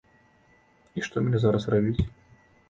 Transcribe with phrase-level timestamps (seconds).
[0.99, 2.01] І што мяне зараз рабіць?